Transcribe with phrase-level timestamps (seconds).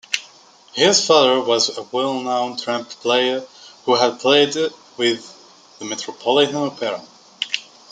[0.73, 3.41] His father was a well-known trumpet player
[3.85, 4.51] who had played
[4.97, 7.03] with the Metropolitan Opera.